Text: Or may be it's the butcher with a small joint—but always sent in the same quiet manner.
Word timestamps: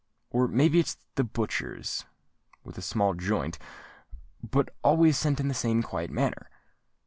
Or 0.31 0.47
may 0.47 0.67
be 0.67 0.79
it's 0.79 0.97
the 1.13 1.23
butcher 1.23 1.79
with 2.63 2.75
a 2.75 2.81
small 2.81 3.13
joint—but 3.13 4.75
always 4.83 5.15
sent 5.15 5.39
in 5.39 5.47
the 5.47 5.53
same 5.53 5.83
quiet 5.83 6.09
manner. 6.09 6.49